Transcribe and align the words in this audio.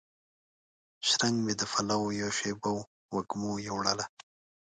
شرنګ 1.07 1.37
مې 1.45 1.53
د 1.57 1.61
پاولو 1.71 1.99
یوه 2.19 2.31
شیبه 2.37 2.69
وه 2.75 2.83
وږمو 3.13 3.51
یووړله 3.67 4.05